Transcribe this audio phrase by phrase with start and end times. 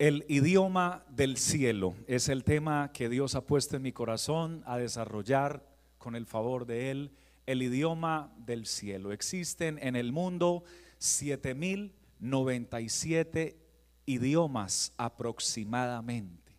[0.00, 4.78] El idioma del cielo es el tema que Dios ha puesto en mi corazón a
[4.78, 5.62] desarrollar
[5.98, 7.12] con el favor de Él.
[7.44, 9.12] El idioma del cielo.
[9.12, 10.64] Existen en el mundo
[10.96, 13.58] 7097
[14.06, 16.54] idiomas aproximadamente.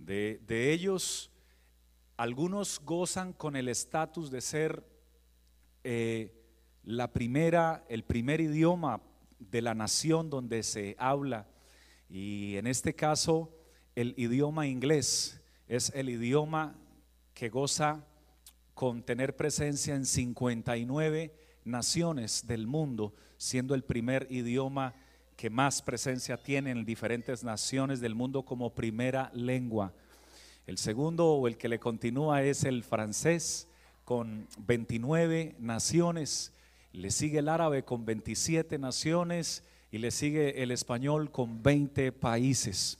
[0.00, 1.30] De, de ellos,
[2.16, 4.84] algunos gozan con el estatus de ser
[5.84, 6.34] eh,
[6.82, 9.00] la primera, el primer idioma
[9.38, 11.46] de la nación donde se habla.
[12.10, 13.54] Y en este caso,
[13.94, 16.74] el idioma inglés es el idioma
[17.34, 18.04] que goza
[18.74, 21.32] con tener presencia en 59
[21.64, 24.94] naciones del mundo, siendo el primer idioma
[25.36, 29.92] que más presencia tiene en diferentes naciones del mundo como primera lengua.
[30.66, 33.68] El segundo o el que le continúa es el francés
[34.04, 36.52] con 29 naciones,
[36.92, 42.98] le sigue el árabe con 27 naciones y le sigue el español con 20 países.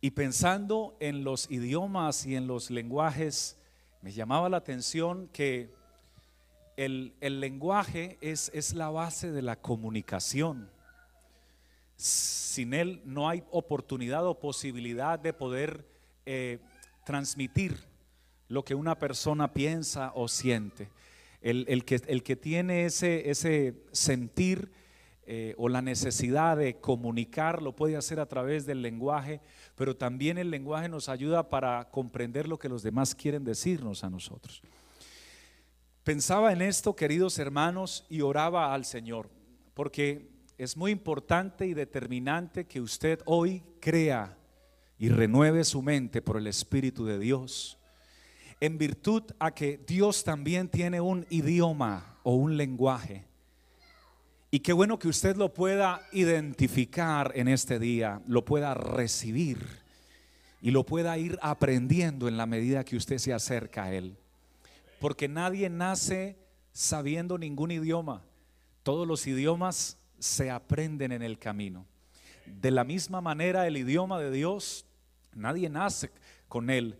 [0.00, 3.56] Y pensando en los idiomas y en los lenguajes,
[4.02, 5.74] me llamaba la atención que
[6.76, 10.70] el, lenguaje es, es la base de la comunicación.
[11.96, 15.86] Sin él no hay oportunidad o posibilidad de poder
[16.26, 16.58] eh,
[17.04, 17.78] transmitir
[18.48, 20.90] lo que una persona piensa o siente.
[21.40, 24.72] El, que, el que, tiene ese, ese sentir
[25.28, 29.40] eh, o la necesidad de comunicar lo puede hacer a través del lenguaje,
[29.74, 34.10] pero también el lenguaje nos ayuda para comprender lo que los demás quieren decirnos a
[34.10, 34.62] nosotros.
[36.04, 39.28] Pensaba en esto, queridos hermanos, y oraba al Señor,
[39.74, 44.38] porque es muy importante y determinante que usted hoy crea
[44.96, 47.78] y renueve su mente por el Espíritu de Dios,
[48.60, 53.26] en virtud a que Dios también tiene un idioma o un lenguaje.
[54.50, 59.58] Y qué bueno que usted lo pueda identificar en este día, lo pueda recibir
[60.62, 64.16] y lo pueda ir aprendiendo en la medida que usted se acerca a Él.
[65.00, 66.36] Porque nadie nace
[66.72, 68.22] sabiendo ningún idioma.
[68.82, 71.86] Todos los idiomas se aprenden en el camino.
[72.46, 74.86] De la misma manera, el idioma de Dios,
[75.34, 76.10] nadie nace
[76.48, 76.98] con él.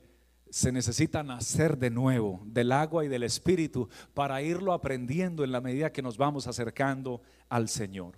[0.56, 5.61] Se necesita nacer de nuevo del agua y del espíritu para irlo aprendiendo en la
[5.61, 8.15] medida que nos vamos acercando al Señor.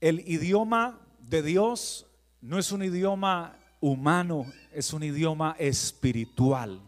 [0.00, 2.06] El idioma de Dios
[2.40, 6.80] no es un idioma humano, es un idioma espiritual.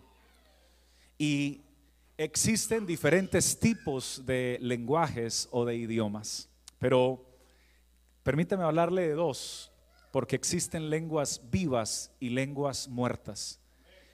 [1.18, 1.60] Y
[2.16, 6.48] existen diferentes tipos de lenguajes o de idiomas,
[6.78, 7.26] pero
[8.22, 9.72] Permítame hablarle de dos,
[10.12, 13.60] porque existen lenguas vivas y lenguas muertas.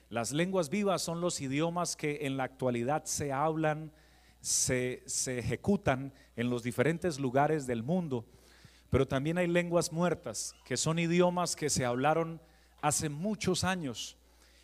[0.09, 3.91] Las lenguas vivas son los idiomas que en la actualidad se hablan,
[4.39, 8.25] se, se, ejecutan en los diferentes lugares del mundo,
[8.89, 12.39] pero también hay lenguas muertas, que son idiomas que se hablaron
[12.81, 14.17] hace muchos años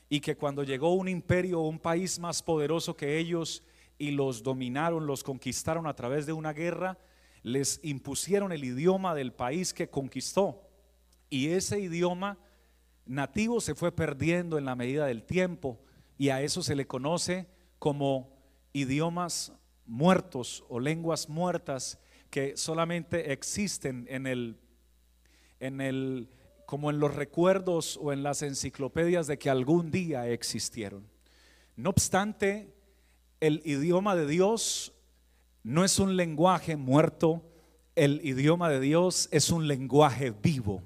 [0.07, 3.63] y que cuando llegó un imperio o un país más poderoso que ellos
[3.97, 6.97] y los dominaron, los conquistaron a través de una guerra,
[7.41, 10.69] les impusieron el idioma del país que conquistó.
[11.29, 12.37] Y ese idioma
[13.05, 15.79] nativo se fue perdiendo en la medida del tiempo
[16.17, 17.47] y a eso se le conoce
[17.79, 18.29] como
[18.71, 19.53] idiomas
[19.85, 21.99] muertos o lenguas muertas
[22.29, 24.57] que solamente existen en el
[25.59, 26.29] en el
[26.65, 31.07] como en los recuerdos o en las enciclopedias de que algún día existieron.
[31.75, 32.73] No obstante,
[33.39, 34.93] el idioma de Dios
[35.63, 37.43] no es un lenguaje muerto,
[37.95, 40.81] el idioma de Dios es un lenguaje vivo.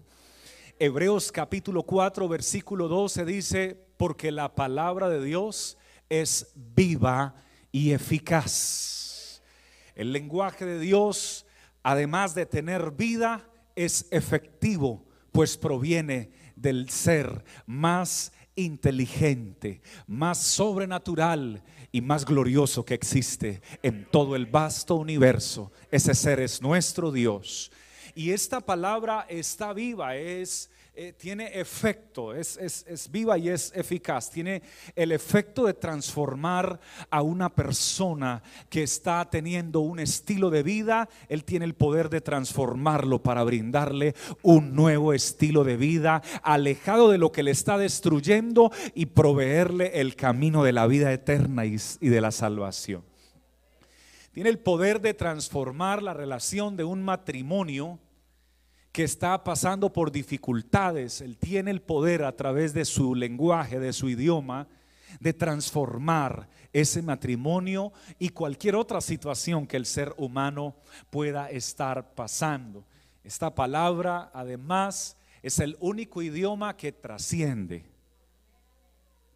[0.79, 5.75] Hebreos capítulo 4, versículo 12 dice, porque la palabra de Dios
[6.07, 7.33] es viva
[7.71, 9.41] y eficaz.
[9.95, 11.47] El lenguaje de Dios,
[11.81, 22.02] además de tener vida, es efectivo, pues proviene del ser más inteligente, más sobrenatural y
[22.02, 25.72] más glorioso que existe en todo el vasto universo.
[25.90, 27.72] Ese ser es nuestro Dios.
[28.17, 34.31] Y esta palabra está viva, es eh, tiene efecto, es, es, viva y es eficaz.
[34.31, 34.64] Tiene
[34.96, 36.79] el efecto de transformar
[37.11, 38.41] a una persona
[38.72, 41.08] que está teniendo un estilo de vida.
[41.29, 47.19] Él tiene el poder de transformarlo para brindarle un nuevo estilo de vida, alejado de
[47.19, 52.22] lo que le está destruyendo y proveerle el camino de la vida eterna y de
[52.22, 53.03] la salvación.
[54.31, 57.99] Tiene el poder de transformar la relación de un matrimonio
[58.97, 63.94] que está pasando por dificultades, Él tiene el poder a través de su lenguaje, de
[63.94, 64.67] su idioma,
[65.20, 70.78] de transformar ese matrimonio y cualquier otra situación que el ser humano
[71.11, 72.85] pueda estar pasando.
[73.23, 77.85] Esta palabra además es el único idioma que trasciende.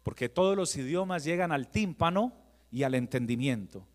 [0.02, 2.32] Porque todos los idiomas llegan al tímpano
[2.72, 3.86] y al entendimiento.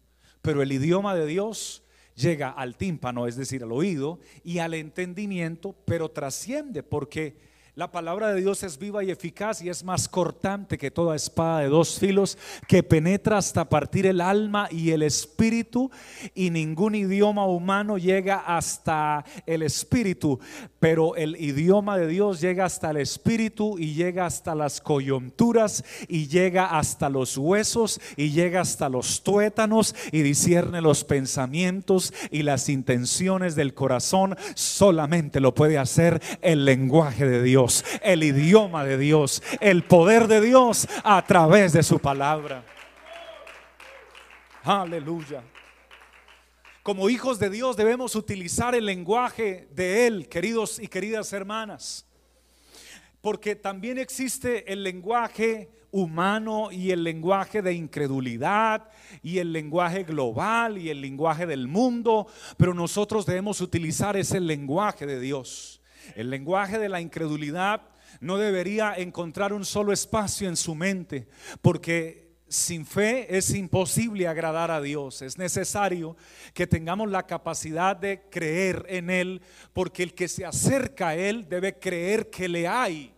[0.42, 1.84] Pero el idioma de Dios
[2.18, 7.38] llega al tímpano, es decir, al oído, y al entendimiento, pero trasciende porque
[7.78, 11.60] la palabra de Dios es viva y eficaz y es más cortante que toda espada
[11.60, 12.36] de dos filos
[12.68, 15.92] que penetra hasta partir el alma y el espíritu
[16.34, 20.40] y ningún idioma humano llega hasta el espíritu,
[20.80, 26.30] pero el idioma de Dios llega hasta el espíritu y llega hasta las coyunturas y
[26.30, 32.70] llega hasta los huesos y llega hasta los tuétanos y discierne los pensamientos y las
[32.70, 34.36] intenciones del corazón.
[34.56, 37.67] Solamente lo puede hacer el lenguaje de Dios
[38.02, 42.64] el idioma de Dios, el poder de Dios a través de su palabra.
[44.64, 45.44] Aleluya.
[46.84, 52.06] Como hijos de Dios debemos utilizar el lenguaje de Él, queridos y queridas hermanas.
[53.22, 58.90] Porque también existe el lenguaje humano y el lenguaje de incredulidad
[59.22, 62.28] y el lenguaje global y el lenguaje del mundo,
[62.58, 65.77] pero nosotros debemos utilizar ese lenguaje de Dios.
[66.16, 67.82] El lenguaje de la incredulidad
[68.20, 71.28] no debería encontrar un solo espacio en su mente,
[71.62, 75.22] porque sin fe es imposible agradar a Dios.
[75.22, 76.16] Es necesario
[76.54, 79.42] que tengamos la capacidad de creer en Él,
[79.74, 83.14] porque el que se acerca a Él debe creer que le hay.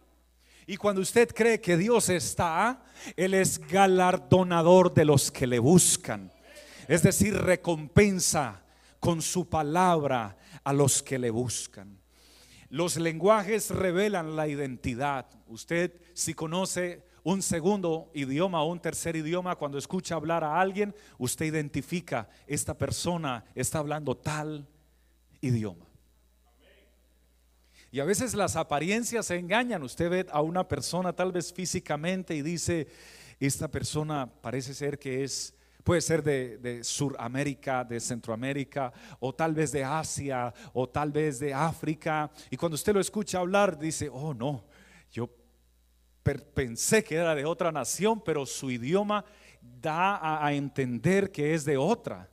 [0.65, 2.83] Y cuando usted cree que Dios está,
[3.15, 6.31] Él es galardonador de los que le buscan.
[6.87, 8.63] Es decir, recompensa
[8.99, 11.98] con su palabra a los que le buscan.
[12.69, 15.25] Los lenguajes revelan la identidad.
[15.47, 20.95] Usted si conoce un segundo idioma o un tercer idioma, cuando escucha hablar a alguien,
[21.17, 24.67] usted identifica, esta persona está hablando tal
[25.41, 25.85] idioma.
[27.91, 29.81] Y a veces las apariencias se engañan.
[29.81, 32.87] Usted ve a una persona tal vez físicamente y dice,
[33.39, 35.55] esta persona parece ser que es
[35.89, 41.39] Puede ser de, de Suramérica, de Centroamérica, o tal vez de Asia, o tal vez
[41.39, 42.29] de África.
[42.51, 44.67] Y cuando usted lo escucha hablar, dice, oh no,
[45.11, 45.31] yo
[46.53, 49.25] pensé que era de otra nación, pero su idioma
[49.59, 52.29] da a, entender que es de otra.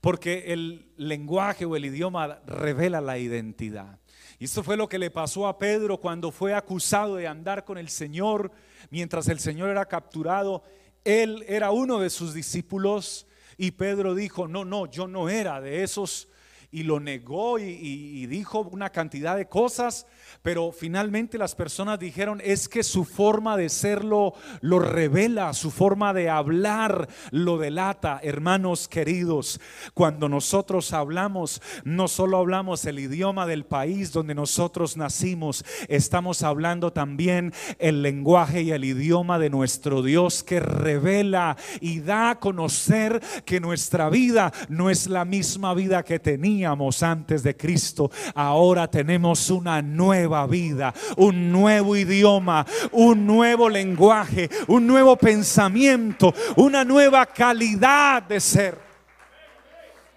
[0.00, 3.98] Porque el lenguaje o el idioma revela la identidad.
[4.38, 7.76] Y esto fue lo que le pasó a Pedro cuando fue acusado de andar con
[7.76, 8.50] el Señor
[8.90, 10.62] mientras el Señor era capturado
[11.06, 15.84] él era uno de sus discípulos y Pedro dijo, no, no, yo no era de
[15.84, 16.28] esos
[16.70, 20.06] y lo negó y, dijo una cantidad de cosas,
[20.42, 26.12] pero finalmente las personas dijeron, es que su forma de serlo lo revela, su forma
[26.12, 28.20] de hablar lo delata.
[28.22, 29.60] Hermanos queridos,
[29.94, 36.92] cuando nosotros hablamos, no solo hablamos el idioma del país donde nosotros nacimos, estamos hablando
[36.92, 43.22] también el lenguaje y el idioma de nuestro Dios que revela y da a conocer
[43.44, 49.50] que nuestra vida no es la misma vida que tenía antes de Cristo, ahora tenemos
[49.50, 58.22] una nueva vida, un nuevo idioma, un nuevo lenguaje, un nuevo pensamiento, una nueva calidad
[58.22, 58.78] de ser.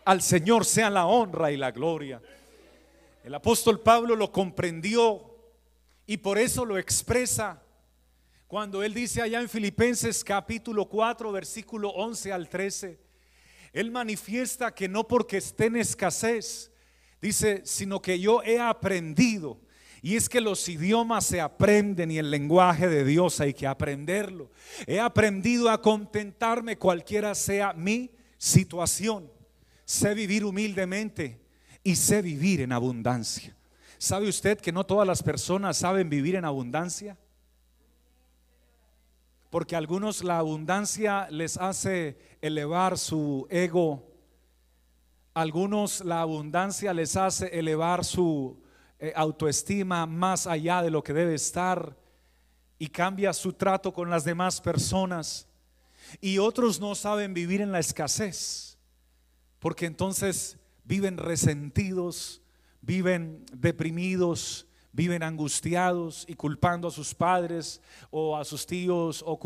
[0.06, 2.22] Al Señor sea la honra y la gloria.
[3.24, 5.36] El apóstol Pablo lo comprendió
[6.06, 7.62] y por eso lo expresa
[8.48, 13.09] cuando él dice allá en Filipenses capítulo 4, versículo 11 al 13
[13.74, 16.72] él manifiesta que no porque esté en escasez,
[17.22, 19.60] dice, sino que yo he aprendido.
[20.02, 24.50] Y es que los idiomas se aprenden y el lenguaje de Dios hay que aprenderlo.
[24.88, 29.30] He aprendido a contentarme cualquiera sea mi situación.
[29.84, 31.42] Sé vivir humildemente
[31.84, 33.56] y sé vivir en abundancia.
[33.98, 37.18] ¿Sabe usted que no todas las personas saben vivir en abundancia?
[39.50, 44.06] Porque a algunos la abundancia les hace elevar su ego.
[45.34, 48.62] algunos la abundancia les hace elevar su
[49.00, 51.96] eh, autoestima más allá de lo que debe estar
[52.78, 55.48] y cambia su trato con las demás personas.
[56.20, 58.78] Y otros no saben vivir en la escasez,
[59.60, 62.42] porque entonces viven resentidos,
[62.82, 69.38] viven deprimidos, viven angustiados y culpando a sus padres o a sus tíos o,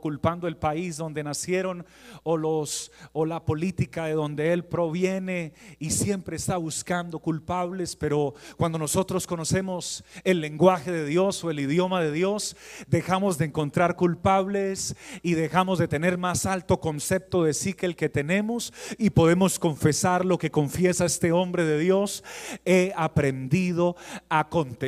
[0.00, 1.84] culpando el país donde nacieron
[2.22, 8.34] o, los, o la política de donde él proviene y siempre está buscando culpables, pero
[8.56, 12.56] cuando nosotros conocemos el lenguaje de Dios o el idioma de Dios,
[12.88, 17.96] dejamos de encontrar culpables y dejamos de tener más alto concepto de sí que el
[17.96, 22.24] que tenemos y podemos confesar lo que confiesa este hombre de Dios.
[22.64, 23.96] He aprendido
[24.28, 24.85] a contemplar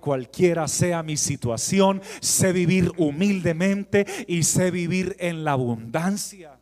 [0.00, 6.58] cualquiera sea mi situación, sé vivir humildemente y sé vivir en la abundancia.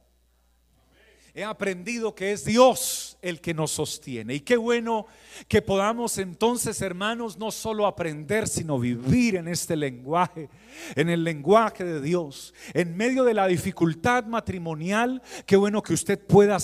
[1.33, 4.35] He aprendido que es Dios el que nos sostiene.
[4.35, 5.07] Y qué bueno
[5.49, 10.49] que podamos entonces, hermanos, no solo aprender, sino vivir en este lenguaje,
[10.95, 12.55] en el lenguaje de Dios.
[12.75, 16.59] En medio de la dificultad matrimonial, qué bueno que usted pueda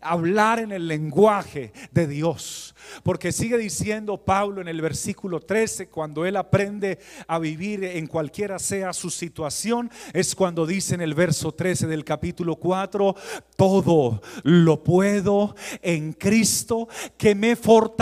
[0.00, 2.74] hablar en el lenguaje de Dios.
[3.02, 8.58] Porque sigue diciendo Pablo en el versículo 13, cuando él aprende a vivir en cualquiera
[8.58, 13.14] sea su situación, es cuando dice en el verso 13 del capítulo 4,
[13.56, 18.01] todo lo puedo en Cristo que me fortalece.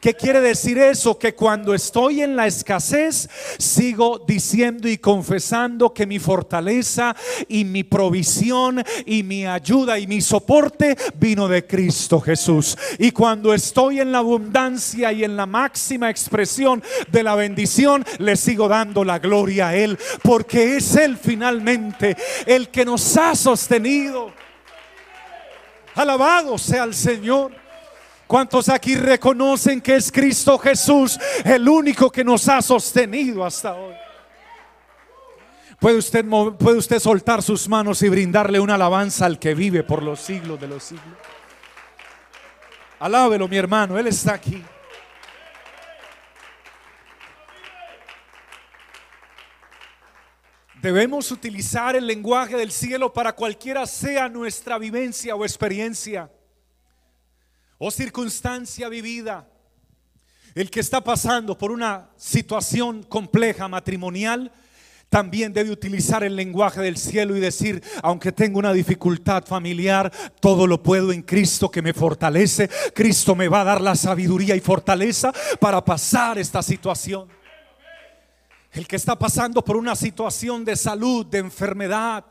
[0.00, 1.18] ¿Qué quiere decir eso?
[1.18, 7.14] Que cuando estoy en la escasez, sigo diciendo y confesando que mi fortaleza
[7.48, 12.78] y mi provisión y mi ayuda y mi soporte vino de Cristo Jesús.
[12.98, 18.36] Y cuando estoy en la abundancia y en la máxima expresión de la bendición, le
[18.36, 24.32] sigo dando la gloria a Él, porque es Él finalmente el que nos ha sostenido.
[25.94, 27.63] Alabado sea el Señor.
[28.34, 33.94] ¿Cuántos aquí reconocen que es Cristo Jesús el único que nos ha sostenido hasta hoy?
[35.78, 36.24] ¿Puede usted,
[36.58, 40.60] puede usted soltar sus manos y brindarle una alabanza al que vive por los siglos
[40.60, 41.16] de los siglos.
[42.98, 44.64] Alábelo, mi hermano, Él está aquí.
[50.82, 56.28] Debemos utilizar el lenguaje del cielo para cualquiera sea nuestra vivencia o experiencia
[57.78, 59.48] o circunstancia vivida.
[60.54, 64.52] El que está pasando por una situación compleja matrimonial
[65.08, 70.66] también debe utilizar el lenguaje del cielo y decir, aunque tengo una dificultad familiar, todo
[70.66, 72.68] lo puedo en Cristo que me fortalece.
[72.92, 77.28] Cristo me va a dar la sabiduría y fortaleza para pasar esta situación.
[78.72, 82.24] El que está pasando por una situación de salud, de enfermedad,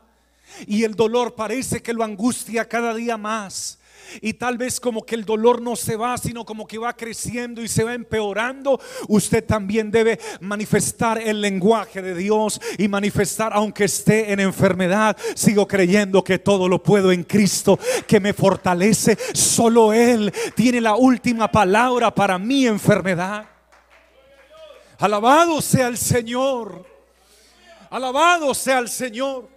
[0.66, 3.78] y el dolor parece que lo angustia cada día más.
[4.20, 7.62] Y tal vez como que el dolor no se va, sino como que va creciendo
[7.62, 8.80] y se va empeorando.
[9.08, 15.66] Usted también debe manifestar el lenguaje de Dios y manifestar, aunque esté en enfermedad, sigo
[15.66, 19.16] creyendo que todo lo puedo en Cristo, que me fortalece.
[19.32, 23.46] Solo Él tiene la última palabra para mi enfermedad.
[24.98, 26.86] Alabado sea el Señor.
[27.90, 29.53] Alabado sea el Señor.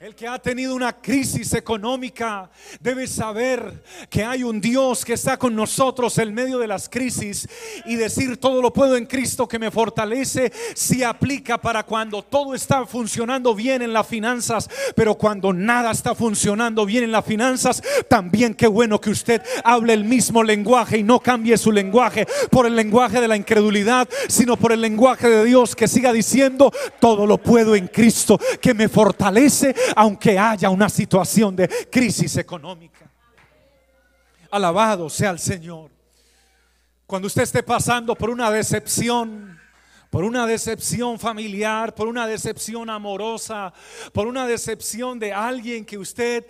[0.00, 5.36] El que ha tenido una crisis económica debe saber que hay un Dios que está
[5.36, 7.48] con nosotros en medio de las crisis
[7.86, 12.56] y decir todo lo puedo en Cristo que me fortalece si aplica para cuando todo
[12.56, 17.80] está funcionando bien en las finanzas, pero cuando nada está funcionando bien en las finanzas,
[18.08, 22.66] también qué bueno que usted hable el mismo lenguaje y no cambie su lenguaje por
[22.66, 27.28] el lenguaje de la incredulidad, sino por el lenguaje de Dios que siga diciendo todo
[27.28, 33.10] lo puedo en Cristo que me fortalece aunque haya una situación de crisis económica.
[34.50, 35.90] Alabado sea el Señor.
[37.06, 39.60] Cuando usted esté pasando por una decepción,
[40.10, 43.72] por una decepción familiar, por una decepción amorosa,
[44.12, 46.46] por una decepción de alguien que usted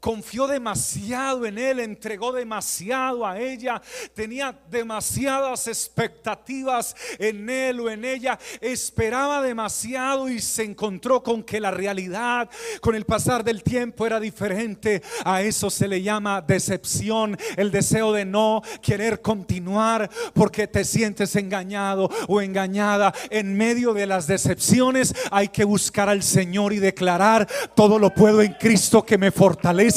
[0.00, 3.80] confió demasiado en él, entregó demasiado a ella,
[4.14, 11.60] tenía demasiadas expectativas en él o en ella, esperaba demasiado y se encontró con que
[11.60, 12.48] la realidad
[12.80, 15.02] con el pasar del tiempo era diferente.
[15.24, 21.34] A eso se le llama decepción, el deseo de no querer continuar porque te sientes
[21.36, 23.12] engañado o engañada.
[23.30, 28.42] En medio de las decepciones hay que buscar al Señor y declarar, todo lo puedo
[28.42, 29.87] en Cristo que me fortalece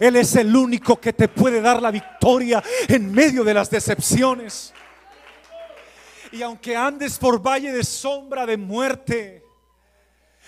[0.00, 4.72] él es el único que te puede dar la victoria en medio de las decepciones.
[6.32, 9.42] Y aunque andes por valle de sombra de muerte,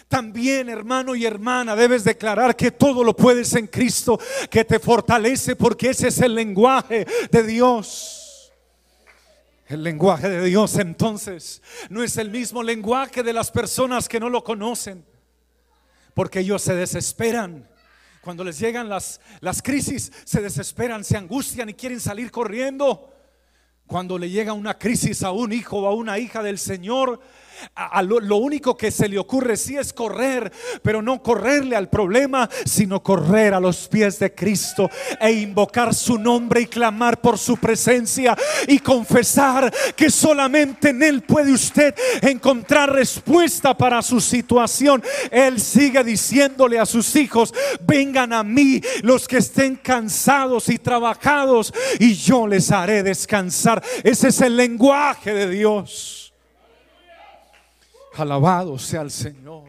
[0.09, 4.19] también, hermano y hermana, debes declarar que todo lo puedes en Cristo,
[4.51, 8.53] que te fortalece, porque ese es el lenguaje de Dios.
[9.67, 14.31] El lenguaje de Dios entonces no es el mismo lenguaje de las personas que no
[14.31, 15.05] lo conocen,
[16.15, 17.69] porque ellos se desesperan
[18.29, 23.11] cuando les llegan las, las crisis, se desesperan, se angustian y quieren salir corriendo.
[23.87, 27.21] Cuando le llega una crisis a un hijo o a una hija del Señor,
[28.03, 33.03] lo, único que se le ocurre sí es correr, pero no correrle al problema, sino
[33.03, 38.37] correr a los pies de Cristo e invocar su nombre y clamar por su presencia
[38.67, 45.03] y confesar que solamente en Él puede usted encontrar respuesta para su situación.
[45.31, 47.55] Él sigue diciéndole a sus hijos,
[47.87, 53.83] vengan a mí los que estén cansados y trabajados y yo les haré descansar.
[54.03, 56.28] Ese es el lenguaje de Dios.
[58.19, 59.65] Alabado sea el Señor.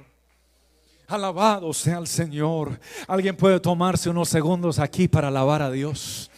[1.07, 2.79] Alabado sea el Señor.
[3.07, 6.31] Alguien puede tomarse unos segundos aquí para alabar a Dios.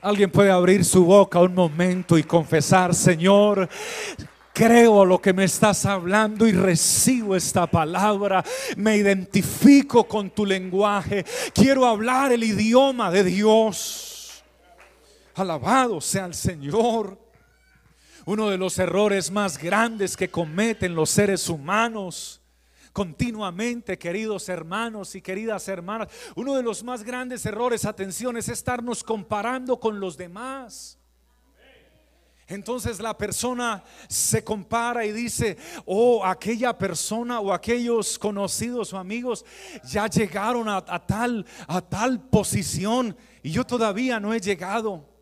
[0.00, 3.68] Alguien puede abrir su boca un momento y confesar, Señor,
[4.54, 8.42] creo lo que me estás hablando y recibo esta palabra.
[8.78, 11.24] Me identifico con tu lenguaje.
[11.52, 14.42] Quiero hablar el idioma de Dios.
[15.34, 17.25] Alabado sea el Señor.
[18.26, 22.42] Uno de los errores más grandes que cometen los seres humanos
[22.92, 29.04] continuamente, queridos hermanos y queridas hermanas, uno de los más grandes errores, atención, es estarnos
[29.04, 30.98] comparando con los demás.
[32.48, 39.44] Entonces la persona se compara y dice, oh, aquella persona o aquellos conocidos o amigos
[39.84, 45.15] ya llegaron a, tal, a tal posición y yo todavía no he llegado.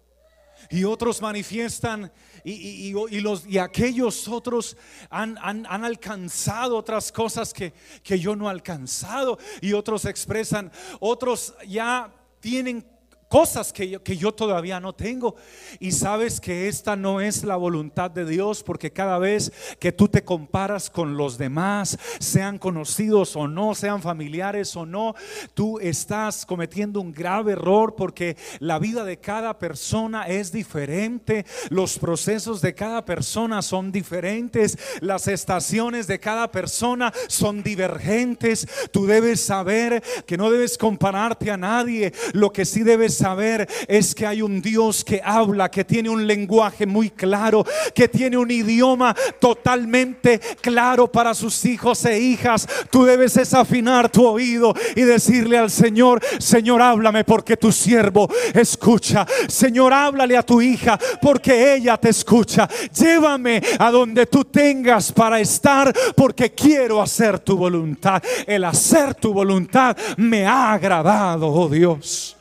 [0.70, 2.10] Y otros manifiestan
[2.44, 4.76] y, los, y aquellos otros
[5.10, 9.38] han, alcanzado otras cosas que, que yo no he alcanzado.
[9.60, 12.86] Y otros expresan, otros ya tienen
[13.34, 15.34] cosas que yo, que yo todavía no tengo.
[15.80, 19.50] Y sabes que esta no es la voluntad de Dios porque cada vez
[19.80, 25.16] que tú te comparas con los demás, sean conocidos o no, sean familiares o no,
[25.52, 31.98] tú estás cometiendo un grave error porque la vida de cada persona es diferente, los
[31.98, 38.68] procesos de cada persona son diferentes, las estaciones de cada persona son divergentes.
[38.92, 43.23] Tú debes saber que no debes compararte a nadie, lo que sí debes
[43.88, 47.64] es que hay un Dios que habla, que tiene un lenguaje muy claro,
[47.94, 52.68] que tiene un idioma totalmente claro para sus hijos e hijas.
[52.90, 59.26] Tú debes desafinar tu oído y decirle al Señor, Señor, háblame porque tu siervo escucha.
[59.48, 62.68] Señor, háblale a tu hija porque ella te escucha.
[62.94, 68.22] Llévame a donde tú tengas para estar porque quiero hacer tu voluntad.
[68.46, 72.36] El hacer tu voluntad me ha agradado, oh Dios.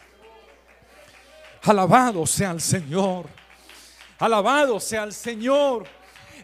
[1.63, 3.25] Alabado sea el Señor.
[4.19, 5.85] Alabado sea el Señor.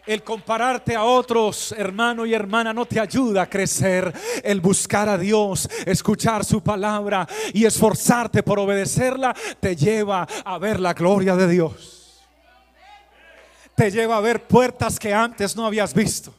[0.06, 4.12] El compararte a otros, hermano y hermana, no te ayuda a crecer.
[4.42, 10.80] El buscar a Dios, escuchar su palabra y esforzarte por obedecerla, te lleva a ver
[10.80, 12.22] la gloria de Dios.
[13.74, 16.34] Te lleva a ver puertas que antes no habías visto.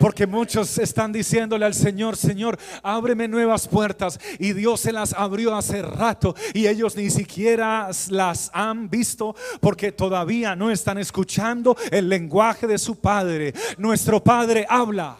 [0.00, 4.18] Porque muchos están diciéndole al Señor, Señor, ábreme nuevas puertas.
[4.38, 9.92] Y Dios se las abrió hace rato y ellos ni siquiera las han visto porque
[9.92, 13.52] todavía no están escuchando el lenguaje de su Padre.
[13.76, 15.18] Nuestro Padre habla.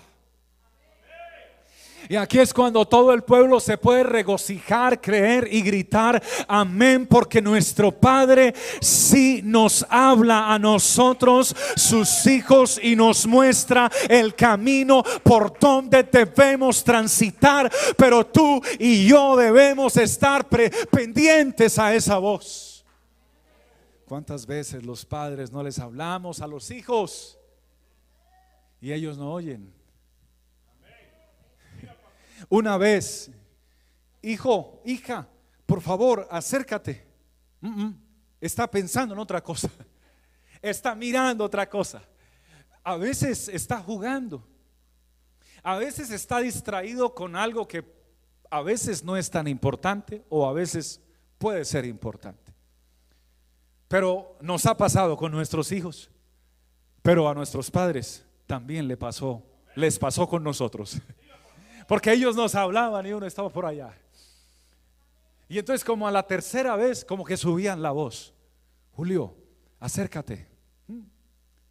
[2.11, 7.40] Y aquí es cuando todo el pueblo se puede regocijar, creer y gritar amén, porque
[7.40, 15.57] nuestro Padre sí nos habla a nosotros, sus hijos, y nos muestra el camino por
[15.57, 17.70] donde debemos transitar.
[17.96, 22.85] Pero tú y yo debemos estar pendientes a esa voz.
[24.05, 27.38] ¿Cuántas veces los padres no les hablamos a los hijos
[28.81, 29.80] y ellos no oyen?
[32.48, 33.31] Una vez,
[34.22, 35.29] hijo, hija,
[35.66, 37.07] por favor, acércate.
[38.40, 39.70] Está pensando en otra cosa.
[40.62, 42.03] Está mirando otra cosa.
[42.83, 44.46] A veces está jugando.
[45.62, 47.85] A veces está distraído con algo que
[48.50, 51.00] a veces no es tan importante o a veces
[51.38, 52.53] puede ser importante.
[53.88, 56.11] Pero nos ha pasado con nuestros hijos.
[57.03, 59.42] Pero a nuestros padres también le pasó,
[59.74, 61.00] les pasó con nosotros.
[61.90, 63.92] Porque ellos nos hablaban y uno estaba por allá.
[65.48, 68.33] Y entonces como a la tercera vez, como que subían la voz.
[68.92, 69.35] Julio,
[69.81, 70.46] acércate.
[70.87, 71.00] Mm,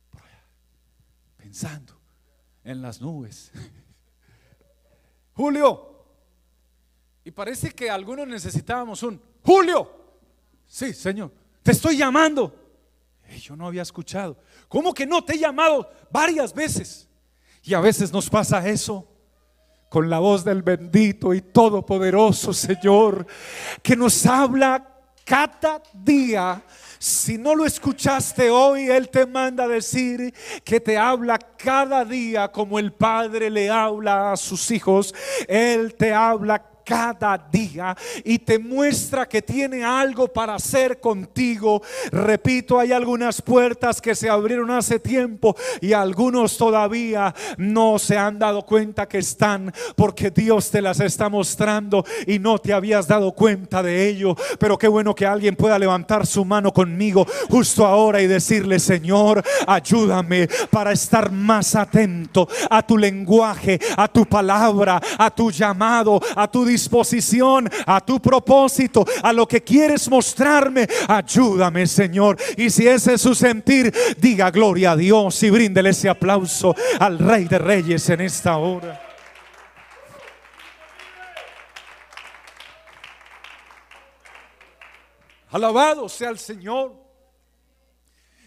[0.09, 0.43] por allá,
[1.37, 1.97] pensando
[2.65, 3.49] en las nubes.
[5.35, 6.03] Julio.
[7.23, 9.89] Y parece que algunos necesitábamos un Julio.
[10.67, 11.31] Sí, Señor,
[11.63, 12.53] te estoy llamando.
[13.41, 14.35] yo no había escuchado.
[14.67, 17.07] ¿Cómo que no te he llamado varias veces?
[17.63, 19.07] Y a veces nos pasa eso
[19.89, 23.25] con la voz del bendito y todopoderoso Señor,
[23.81, 24.85] que nos habla
[25.25, 26.61] cada día.
[26.97, 32.77] Si no lo escuchaste hoy, Él te manda decir que te habla cada día como
[32.77, 35.13] el Padre le habla a sus hijos.
[35.47, 41.83] Él te habla cada día y te muestra que tiene algo para hacer contigo.
[42.11, 48.39] Repito, hay algunas puertas que se abrieron hace tiempo y algunos todavía no se han
[48.39, 53.33] dado cuenta que están porque Dios te las está mostrando y no te habías dado
[53.33, 54.35] cuenta de ello.
[54.57, 59.43] Pero qué bueno que alguien pueda levantar su mano conmigo justo ahora y decirle, Señor,
[59.67, 66.49] ayúdame para estar más atento a tu lenguaje, a tu palabra, a tu llamado, a
[66.49, 70.87] tu disposición, a tu propósito, a lo que quieres mostrarme.
[71.07, 72.37] Ayúdame, Señor.
[72.55, 77.19] Y si ese es su sentir, diga gloria a Dios y bríndele ese aplauso al
[77.19, 79.01] Rey de Reyes en esta hora.
[85.49, 86.95] Alabado sea el Señor.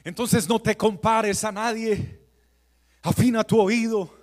[0.05, 2.21] Entonces no te compares a nadie.
[3.03, 4.23] Afina tu oído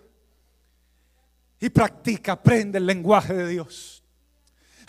[1.60, 3.99] y practica, aprende el lenguaje de Dios.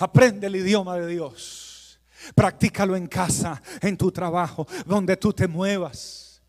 [0.00, 2.00] Aprende el idioma de Dios.
[2.34, 6.42] Practícalo en casa, en tu trabajo, donde tú te muevas.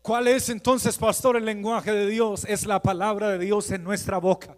[0.00, 2.46] ¿Cuál es entonces, pastor, el lenguaje de Dios?
[2.48, 4.56] Es la palabra de Dios en nuestra boca.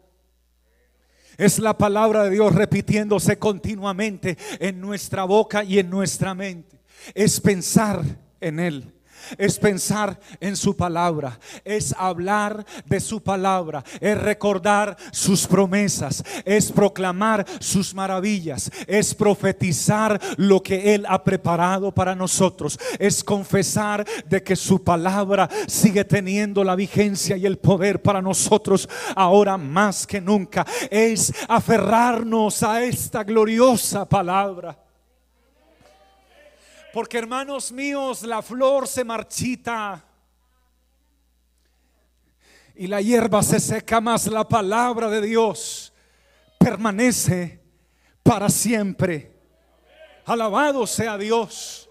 [1.36, 6.80] Es la palabra de Dios repitiéndose continuamente en nuestra boca y en nuestra mente.
[7.14, 8.02] Es pensar
[8.40, 8.93] en Él
[9.38, 16.70] es pensar en su palabra, es hablar de su palabra, es recordar sus promesas, es
[16.70, 24.42] proclamar sus maravillas, es profetizar lo que Él ha preparado para nosotros, es confesar de
[24.42, 30.20] que su palabra sigue teniendo la vigencia y el poder para nosotros ahora más que
[30.20, 34.83] nunca, es aferrarnos a esta gloriosa palabra.
[36.94, 40.04] Porque hermanos míos, la flor se marchita
[42.76, 45.92] y la hierba se seca, más la palabra de Dios
[46.56, 47.60] permanece
[48.22, 49.34] para siempre.
[50.24, 51.90] Alabado sea Dios.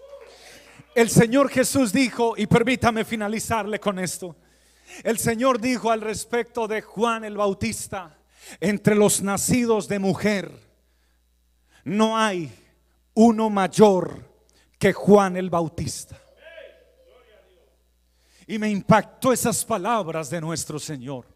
[0.94, 4.34] El Señor Jesús dijo, y permítame finalizarle con esto,
[5.02, 8.16] el Señor dijo al respecto de Juan el Bautista,
[8.58, 10.50] entre los nacidos de mujer,
[11.84, 12.50] no hay
[13.12, 14.32] uno mayor
[14.78, 16.20] que Juan el Bautista.
[18.46, 21.26] Y me impactó esas palabras de nuestro Señor.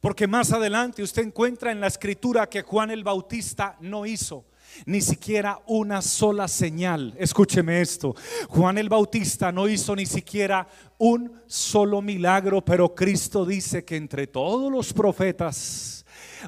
[0.00, 4.44] Porque más adelante usted encuentra en la escritura que Juan el Bautista no hizo
[4.86, 7.14] ni siquiera una sola señal.
[7.18, 8.14] Escúcheme esto.
[8.48, 10.68] Juan el Bautista no hizo ni siquiera
[10.98, 15.99] un solo milagro, pero Cristo dice que entre todos los profetas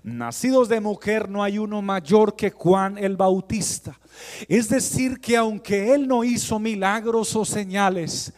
[0.02, 3.98] nacidos de mujer no hay uno mayor que Juan el Bautista.
[4.48, 8.32] Es decir, que aunque él no hizo milagros o señales,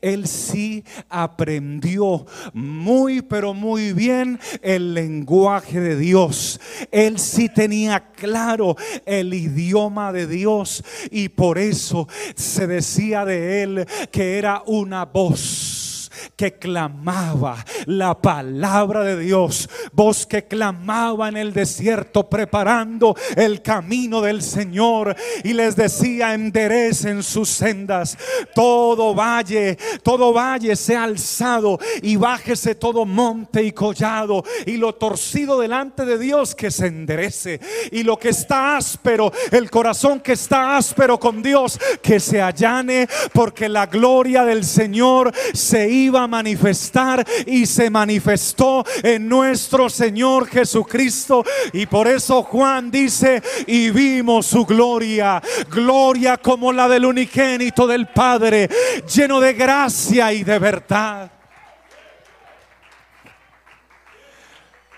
[0.00, 6.60] él sí aprendió muy, pero muy bien el lenguaje de Dios.
[6.90, 13.86] Él sí tenía claro el idioma de Dios y por eso se decía de él
[14.10, 15.89] que era una voz
[16.36, 24.20] que clamaba la palabra de Dios, voz que clamaba en el desierto preparando el camino
[24.20, 28.16] del Señor y les decía enderecen sus sendas,
[28.54, 35.60] todo valle, todo valle sea alzado y bájese todo monte y collado y lo torcido
[35.60, 37.60] delante de Dios que se enderece
[37.92, 43.08] y lo que está áspero, el corazón que está áspero con Dios que se allane
[43.32, 50.46] porque la gloria del Señor se iba a manifestar y se manifestó en nuestro Señor
[50.46, 51.44] Jesucristo.
[51.72, 58.08] Y por eso Juan dice, y vimos su gloria, gloria como la del unigénito del
[58.08, 58.68] Padre,
[59.12, 61.39] lleno de gracia y de verdad.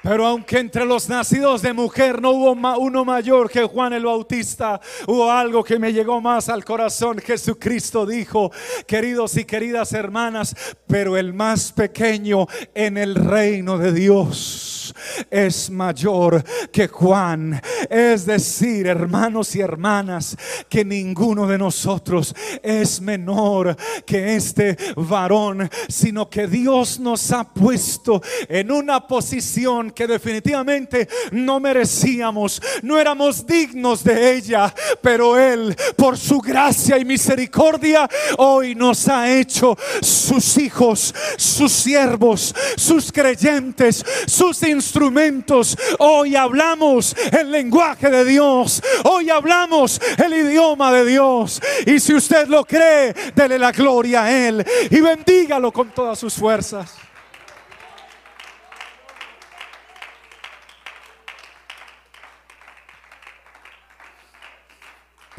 [0.03, 4.81] Pero aunque entre los nacidos de mujer no hubo uno mayor que Juan el Bautista,
[5.07, 7.19] hubo algo que me llegó más al corazón.
[7.19, 8.51] Jesucristo dijo,
[8.87, 10.57] queridos y queridas hermanas,
[10.89, 14.95] pero el más pequeño en el reino de Dios
[15.31, 17.61] es mayor que Juan.
[17.89, 20.37] Es decir, hermanos y hermanas,
[20.69, 28.21] que ninguno de nosotros es menor que este varón, sino que Dios nos ha puesto
[28.49, 36.19] en una posición que definitivamente no merecíamos, no éramos dignos de ella, pero Él, por
[36.19, 44.63] su gracia y misericordia, hoy nos ha hecho sus hijos, sus siervos, sus creyentes, sus
[44.63, 45.77] instrumentos.
[45.99, 51.61] Hoy hablamos el lenguaje de Dios, hoy hablamos el idioma de Dios.
[51.87, 56.35] Y si usted lo cree, dele la gloria a Él y bendígalo con todas sus
[56.35, 57.12] fuerzas.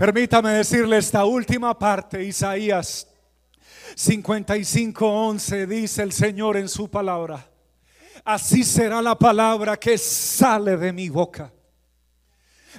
[0.04, 3.08] Permítame decirle esta última parte, Isaías
[3.96, 7.50] 55:11 dice el Señor en su palabra.
[8.26, 11.54] Así será la palabra que sale de mi boca.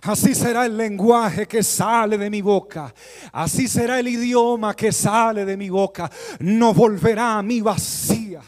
[0.02, 2.94] Así será el lenguaje que sale de mi boca.
[3.32, 6.10] Así será el idioma que sale de mi boca.
[6.40, 8.42] No volverá a mí vacía,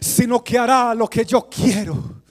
[0.00, 2.24] sino que hará lo que yo quiero.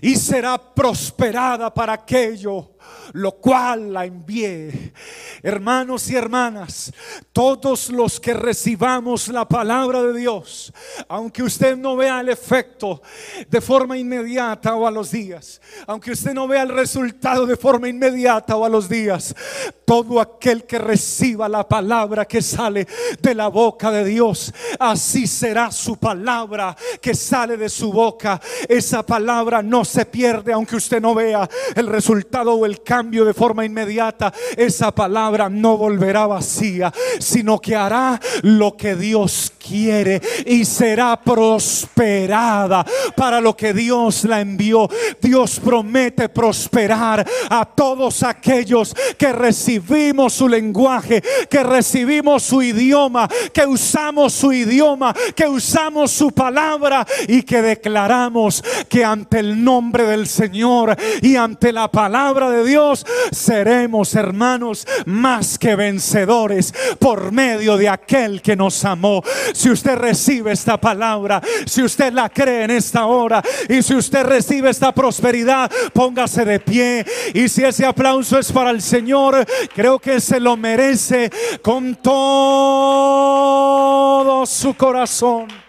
[0.00, 2.75] Y será prosperada para aquello
[3.12, 4.92] lo cual la envié.
[5.42, 6.92] Hermanos y hermanas,
[7.32, 10.72] todos los que recibamos la palabra de Dios,
[11.08, 13.02] aunque usted no vea el efecto
[13.48, 17.88] de forma inmediata o a los días, aunque usted no vea el resultado de forma
[17.88, 19.34] inmediata o a los días,
[19.84, 22.86] todo aquel que reciba la palabra que sale
[23.20, 28.40] de la boca de Dios, así será su palabra que sale de su boca.
[28.68, 33.34] Esa palabra no se pierde aunque usted no vea el resultado o el cambio de
[33.34, 34.32] forma inmediata.
[34.56, 42.84] Esa palabra no volverá vacía, sino que hará lo que Dios quiere y será prosperada
[43.16, 44.88] para lo que Dios la envió.
[45.20, 53.66] Dios promete prosperar a todos aquellos que recibimos su lenguaje, que recibimos su idioma, que
[53.66, 60.26] usamos su idioma, que usamos su palabra y que declaramos que ante el nombre del
[60.26, 67.88] Señor y ante la palabra de Dios seremos hermanos más que vencedores por medio de
[67.88, 69.22] aquel que nos amó.
[69.54, 74.24] Si usted recibe esta palabra, si usted la cree en esta hora y si usted
[74.24, 77.06] recibe esta prosperidad, póngase de pie.
[77.32, 81.30] Y si ese aplauso es para el Señor, creo que se lo merece
[81.62, 82.26] con todo
[84.46, 85.65] su corazón.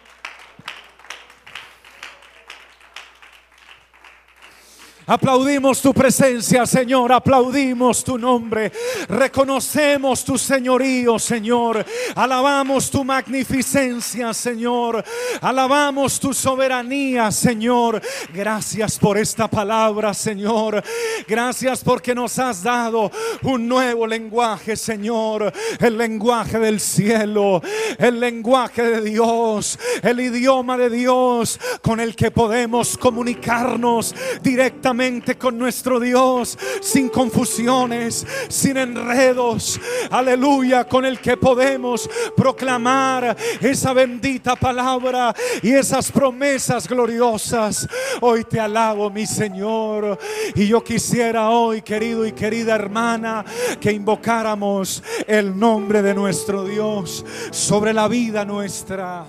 [5.10, 7.14] Aplaudimos tu presencia, Señor.
[7.14, 8.74] Aplaudimos tu nombre.
[9.08, 11.86] Reconocemos tu señorío, Señor.
[12.14, 15.02] Alabamos tu magnificencia, Señor.
[15.40, 18.02] Alabamos tu soberanía, Señor.
[18.34, 20.84] Gracias por esta palabra, Señor.
[21.26, 23.10] Gracias porque nos has dado
[23.44, 25.54] un nuevo lenguaje, Señor.
[25.80, 27.62] El lenguaje del cielo.
[27.98, 29.80] El lenguaje de Dios.
[30.04, 34.97] El idioma de Dios con el que podemos comunicarnos directamente
[35.38, 39.80] con nuestro Dios, sin confusiones, sin enredos.
[40.10, 47.88] Aleluya, con el que podemos proclamar esa bendita palabra y esas promesas gloriosas.
[48.22, 50.18] Hoy te alabo, mi Señor.
[50.56, 53.46] Y yo quisiera hoy, querido y querida hermana,
[53.80, 59.28] que invocáramos el nombre de nuestro Dios sobre la vida nuestra,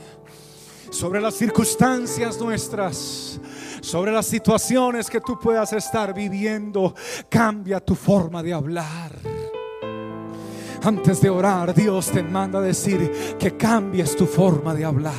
[0.91, 3.39] sobre las circunstancias nuestras
[3.81, 6.95] sobre las situaciones que tú puedas estar viviendo.
[7.29, 9.13] Cambia tu forma de hablar.
[10.83, 15.15] Antes de orar, Dios te manda a decir que cambies tu forma de hablar.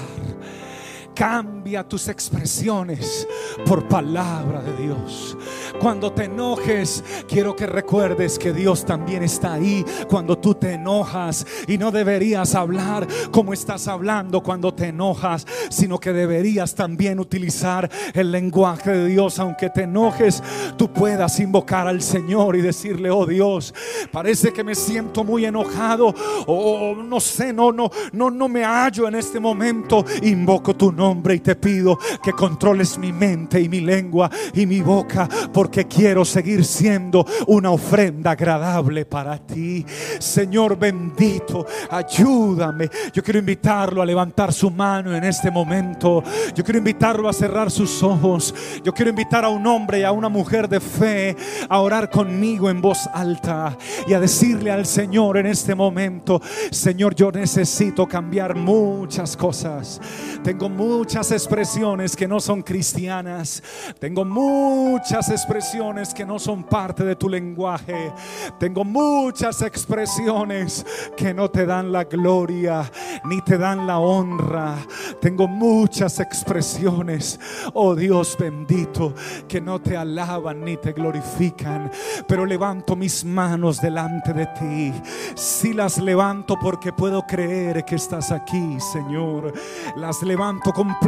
[1.13, 3.27] Cambia tus expresiones
[3.65, 5.37] por palabra de Dios.
[5.79, 11.45] Cuando te enojes, quiero que recuerdes que Dios también está ahí cuando tú te enojas
[11.67, 17.89] y no deberías hablar como estás hablando cuando te enojas, sino que deberías también utilizar
[18.13, 20.41] el lenguaje de Dios, aunque te enojes,
[20.75, 23.73] tú puedas invocar al Señor y decirle, "Oh Dios,
[24.11, 26.13] parece que me siento muy enojado
[26.47, 31.35] o no sé, no no no no me hallo en este momento." Invoco tu nombre
[31.35, 36.25] y te pido que controles mi mente y mi lengua y mi boca porque quiero
[36.25, 39.85] seguir siendo una ofrenda agradable para ti.
[40.19, 42.89] Señor bendito, ayúdame.
[43.13, 46.23] Yo quiero invitarlo a levantar su mano en este momento.
[46.55, 48.53] Yo quiero invitarlo a cerrar sus ojos.
[48.83, 51.35] Yo quiero invitar a un hombre y a una mujer de fe
[51.67, 56.41] a orar conmigo en voz alta y a decirle al Señor en este momento,
[56.71, 59.99] Señor, yo necesito cambiar muchas cosas.
[60.43, 63.63] Tengo muchas expresiones que no son cristianas.
[63.97, 68.13] Tengo muchas expresiones que no son parte de tu lenguaje.
[68.59, 70.85] Tengo muchas expresiones
[71.17, 72.83] que no te dan la gloria
[73.25, 74.75] ni te dan la honra.
[75.19, 77.39] Tengo muchas expresiones,
[77.73, 79.15] oh Dios bendito,
[79.47, 81.89] que no te alaban ni te glorifican.
[82.27, 84.93] Pero levanto mis manos delante de ti.
[85.33, 89.51] Si las levanto porque puedo creer que estás aquí, Señor.
[89.95, 90.99] Las levanto con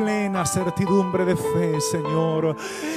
[0.46, 2.56] certidumbre de fe, Señor.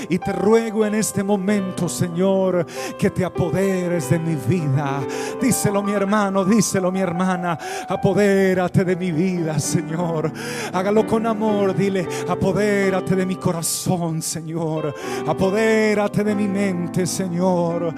[0.08, 2.66] Y te ruego en este momento, Señor,
[2.98, 5.00] que te apoderes de mi vida.
[5.40, 7.58] Díselo mi hermano, díselo mi hermana.
[7.88, 10.30] Apodérate de mi vida, Señor.
[10.72, 14.94] Hágalo con amor, dile, apodérate de mi corazón, Señor.
[15.26, 17.94] Apodérate de mi mente, Señor.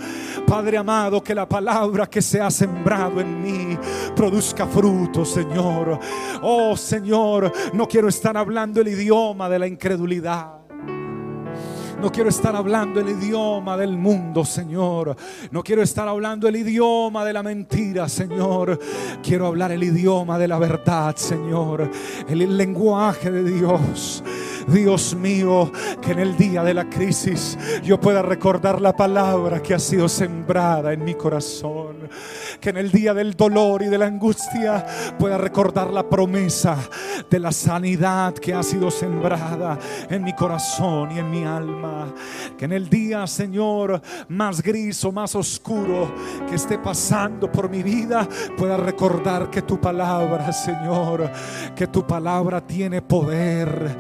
[0.47, 3.79] Padre amado, que la palabra que se ha sembrado en mí
[4.15, 5.99] produzca fruto, Señor.
[6.43, 10.59] Oh, Señor, no quiero estar hablando el idioma de la incredulidad.
[12.02, 15.16] No quiero estar hablando el idioma del mundo, Señor.
[15.50, 18.79] No quiero estar hablando el idioma de la mentira, Señor.
[19.22, 21.90] Quiero hablar el idioma de la verdad, Señor.
[22.29, 24.22] El lenguaje de Dios.
[24.66, 25.70] Dios mío,
[26.02, 30.09] que en el día de la crisis yo pueda recordar la palabra que ha sido
[30.09, 32.09] sembrada en mi corazón.
[32.61, 34.85] Que en el día del dolor y de la angustia
[35.18, 36.76] pueda recordar la promesa
[37.31, 42.12] de la sanidad que ha sido sembrada en mi corazón y en mi alma.
[42.57, 46.12] Que en el día, Señor, más gris o más oscuro
[46.48, 51.31] que esté pasando por mi vida, pueda recordar que tu palabra, Señor,
[51.74, 53.96] que tu palabra tiene poder.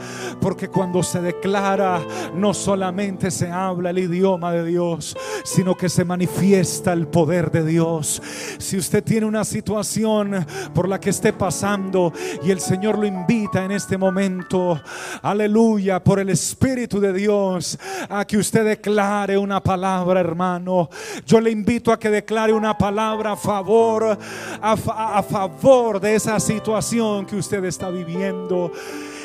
[0.72, 2.00] Cuando se declara,
[2.34, 7.64] no solamente se habla el idioma de Dios, sino que se manifiesta el poder de
[7.64, 8.22] Dios.
[8.58, 13.64] Si usted tiene una situación por la que esté pasando y el Señor lo invita
[13.64, 14.80] en este momento,
[15.22, 20.88] aleluya, por el Espíritu de Dios, a que usted declare una palabra, hermano.
[21.26, 24.18] Yo le invito a que declare una palabra a favor,
[24.60, 28.72] a, a favor de esa situación que usted está viviendo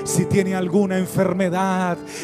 [0.04, 1.21] si tiene alguna enfermedad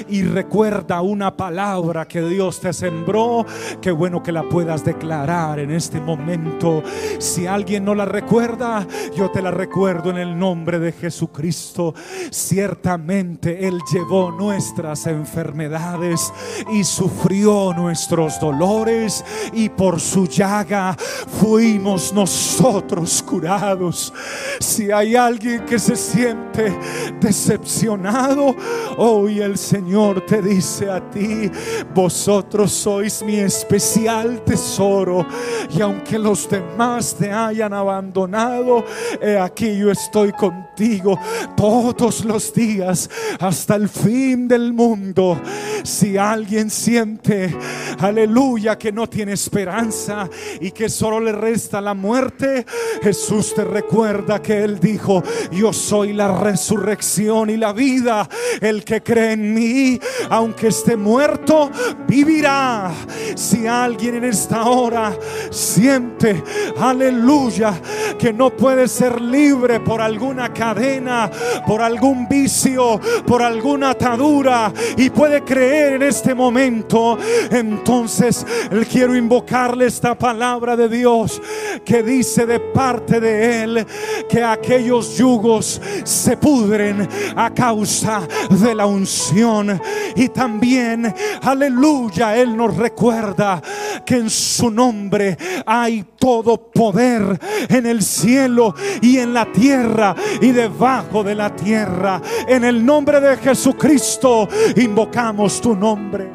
[0.10, 3.46] y recuerda una palabra que Dios te sembró,
[3.82, 6.84] qué bueno que la puedas declarar en este momento.
[7.20, 11.94] Si alguien no la recuerda, yo te la recuerdo en el nombre de Jesucristo.
[12.32, 16.34] Ciertamente Él llevó nuestras enfermedades
[16.72, 20.96] y sufrió nuestros dolores y por su llaga
[21.40, 24.14] fuimos nosotros curados.
[24.60, 26.78] Si hay alguien que se siente
[27.20, 28.56] decepcionado,
[28.98, 31.52] Hoy el Señor te dice a ti,
[31.94, 35.26] vosotros sois mi especial tesoro.
[35.70, 38.86] Y aunque los demás te hayan abandonado,
[39.22, 41.20] he aquí yo estoy contigo
[41.56, 45.40] todos los días hasta el fin del mundo.
[45.84, 47.56] Si alguien siente,
[48.00, 52.66] aleluya, que no tiene esperanza y que solo le resta la muerte,
[53.02, 58.28] Jesús te recuerda que Él dijo, yo soy la resurrección y la vida.
[58.68, 59.98] El que cree en mí,
[60.30, 61.72] aunque esté muerto,
[62.06, 62.92] vivirá.
[63.36, 65.18] Si alguien en esta hora
[65.52, 66.44] siente,
[66.78, 67.80] aleluya,
[68.18, 71.30] que no puede ser libre por alguna cadena,
[71.66, 77.18] por algún vicio, por alguna atadura y puede creer en este momento,
[77.52, 78.46] entonces
[78.92, 81.42] quiero invocarle esta palabra de Dios
[81.86, 83.88] que dice de parte de Él
[84.30, 89.80] que aquellos yugos se pudren a causa de la unción.
[90.16, 93.62] Y también, aleluya, Él nos recuerda
[94.06, 100.52] que en su nombre hay todo poder en el cielo y en la tierra y
[100.52, 102.22] debajo de la tierra.
[102.48, 106.32] En el nombre de Jesucristo invocamos tu nombre.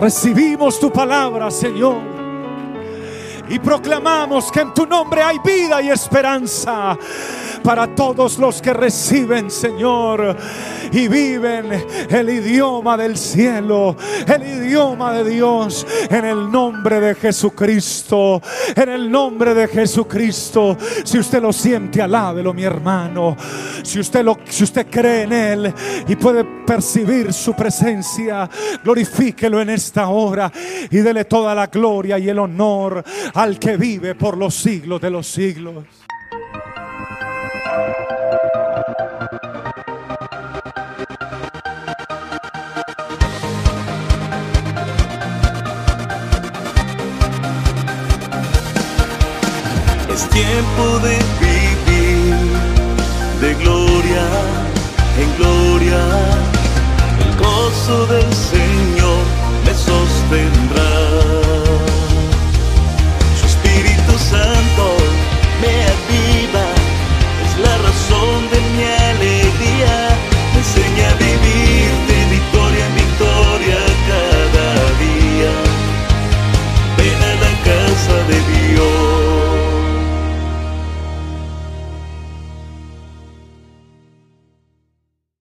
[0.00, 2.11] Recibimos tu palabra, Señor
[3.52, 6.96] y proclamamos que en tu nombre hay vida y esperanza
[7.62, 10.34] para todos los que reciben, Señor,
[10.90, 11.66] y viven
[12.08, 13.94] el idioma del cielo,
[14.26, 18.40] el idioma de Dios, en el nombre de Jesucristo,
[18.74, 20.76] en el nombre de Jesucristo.
[21.04, 23.36] Si usted lo siente, alábelo, mi hermano.
[23.82, 25.74] Si usted lo, si usted cree en él
[26.08, 28.48] y puede percibir su presencia,
[28.82, 30.50] glorifíquelo en esta hora
[30.90, 33.04] y dele toda la gloria y el honor
[33.42, 35.84] al que vive por los siglos de los siglos.
[50.08, 52.36] Es tiempo de vivir
[53.40, 54.24] de gloria
[55.18, 56.00] en gloria,
[57.18, 58.71] el gozo del Señor